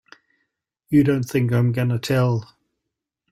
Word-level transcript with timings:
You 0.89 1.03
don't 1.03 1.21
think 1.25 1.53
I'm 1.53 1.71
gonna 1.71 1.99
tell! 1.99 2.57